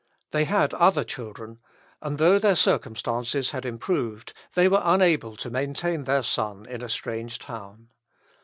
[0.31, 1.59] They had other children;
[2.01, 6.89] and though their circumstances had improved, they were unable to maintain their son in a
[6.89, 7.89] strange town.